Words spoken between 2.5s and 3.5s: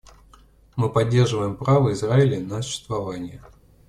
существование.